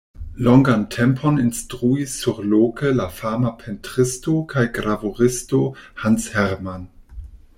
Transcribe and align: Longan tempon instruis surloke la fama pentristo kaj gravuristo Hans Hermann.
Longan 0.43 0.89
tempon 0.93 1.37
instruis 1.37 2.07
surloke 2.21 2.93
la 3.01 3.05
fama 3.19 3.53
pentristo 3.61 4.35
kaj 4.55 4.65
gravuristo 4.79 5.63
Hans 6.05 6.27
Hermann. 6.39 6.89